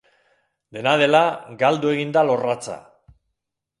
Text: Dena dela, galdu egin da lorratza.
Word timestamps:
Dena 0.77 0.93
dela, 1.01 1.21
galdu 1.65 1.93
egin 1.97 2.17
da 2.17 2.27
lorratza. 2.31 2.79